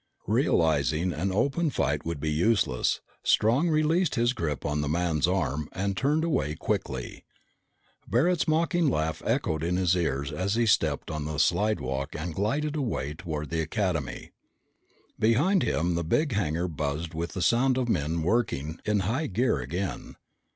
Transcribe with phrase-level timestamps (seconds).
[0.25, 5.69] Realizing an open fight would be useless, Strong released his grip on the man's arm
[5.73, 7.23] and turned away quickly.
[8.07, 12.75] Barret's mocking laugh echoed in his ears as he stepped on the slidewalk and glided
[12.75, 14.31] away toward the Academy.
[15.19, 19.59] Behind him, the big hangar buzzed with the sound of men working in high gear
[19.59, 20.15] again.